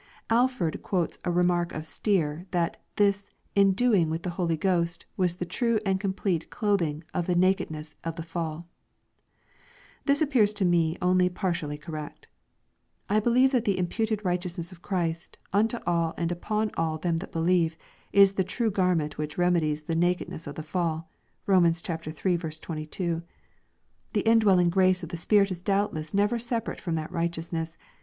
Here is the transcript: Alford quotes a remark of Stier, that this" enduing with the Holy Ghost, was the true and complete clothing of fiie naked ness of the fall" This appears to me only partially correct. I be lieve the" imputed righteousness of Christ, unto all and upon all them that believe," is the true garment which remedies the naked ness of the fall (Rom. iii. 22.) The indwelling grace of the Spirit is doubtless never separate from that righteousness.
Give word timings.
Alford 0.31 0.79
quotes 0.81 1.19
a 1.25 1.29
remark 1.29 1.71
of 1.73 1.85
Stier, 1.85 2.47
that 2.49 2.81
this" 2.95 3.29
enduing 3.55 4.07
with 4.09 4.23
the 4.23 4.31
Holy 4.31 4.57
Ghost, 4.57 5.05
was 5.15 5.35
the 5.35 5.45
true 5.45 5.77
and 5.85 5.99
complete 5.99 6.49
clothing 6.49 7.03
of 7.13 7.27
fiie 7.27 7.35
naked 7.35 7.69
ness 7.69 7.93
of 8.03 8.15
the 8.15 8.23
fall" 8.23 8.67
This 10.05 10.19
appears 10.19 10.53
to 10.53 10.65
me 10.65 10.97
only 11.03 11.29
partially 11.29 11.77
correct. 11.77 12.27
I 13.09 13.19
be 13.19 13.29
lieve 13.29 13.51
the" 13.51 13.77
imputed 13.77 14.25
righteousness 14.25 14.71
of 14.71 14.81
Christ, 14.81 15.37
unto 15.53 15.77
all 15.85 16.15
and 16.17 16.31
upon 16.31 16.71
all 16.75 16.97
them 16.97 17.17
that 17.17 17.31
believe," 17.31 17.77
is 18.11 18.33
the 18.33 18.43
true 18.43 18.71
garment 18.71 19.19
which 19.19 19.37
remedies 19.37 19.83
the 19.83 19.93
naked 19.95 20.29
ness 20.29 20.47
of 20.47 20.55
the 20.55 20.63
fall 20.63 21.11
(Rom. 21.45 21.63
iii. 21.67 21.73
22.) 21.75 23.21
The 24.13 24.21
indwelling 24.21 24.71
grace 24.71 25.03
of 25.03 25.09
the 25.09 25.15
Spirit 25.17 25.51
is 25.51 25.61
doubtless 25.61 26.11
never 26.11 26.39
separate 26.39 26.81
from 26.81 26.95
that 26.95 27.11
righteousness. 27.11 27.77